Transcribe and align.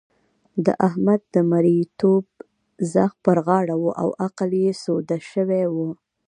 د 0.65 0.67
احمد 0.87 1.21
د 1.33 1.35
مرېيتوب 1.51 2.25
ځغ 2.91 3.11
پر 3.25 3.37
غاړه 3.47 3.75
وو 3.81 3.91
او 4.01 4.09
عقل 4.25 4.51
يې 4.63 4.71
سوده 4.83 5.17
شوی 5.31 5.63
وو. 5.75 5.89